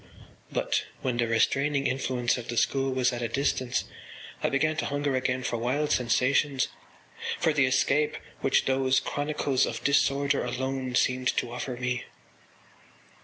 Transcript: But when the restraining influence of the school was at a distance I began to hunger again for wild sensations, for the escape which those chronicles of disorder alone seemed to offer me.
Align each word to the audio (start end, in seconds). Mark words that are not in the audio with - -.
But 0.51 0.85
when 1.03 1.17
the 1.17 1.27
restraining 1.27 1.85
influence 1.85 2.35
of 2.35 2.47
the 2.47 2.57
school 2.57 2.91
was 2.91 3.13
at 3.13 3.21
a 3.21 3.27
distance 3.27 3.83
I 4.41 4.49
began 4.49 4.75
to 4.77 4.87
hunger 4.87 5.15
again 5.15 5.43
for 5.43 5.57
wild 5.57 5.91
sensations, 5.91 6.69
for 7.37 7.53
the 7.53 7.67
escape 7.67 8.17
which 8.39 8.65
those 8.65 8.99
chronicles 8.99 9.67
of 9.67 9.83
disorder 9.83 10.43
alone 10.43 10.95
seemed 10.95 11.27
to 11.37 11.51
offer 11.51 11.77
me. 11.77 12.05